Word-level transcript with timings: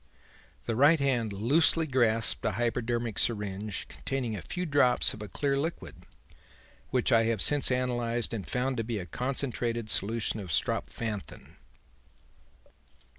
The 0.65 0.75
right 0.75 0.99
hand 0.99 1.31
loosely 1.31 1.85
grasped 1.85 2.43
a 2.43 2.53
hypodermic 2.53 3.19
syringe 3.19 3.87
containing 3.87 4.35
a 4.35 4.41
few 4.41 4.65
drops 4.65 5.13
of 5.13 5.19
clear 5.31 5.55
liquid 5.55 6.07
which 6.89 7.11
I 7.11 7.25
have 7.25 7.39
since 7.39 7.69
analysed 7.69 8.33
and 8.33 8.47
found 8.47 8.77
to 8.77 8.83
be 8.83 8.97
a 8.97 9.05
concentrated 9.05 9.91
solution 9.91 10.39
of 10.39 10.51
strophanthin. 10.51 11.55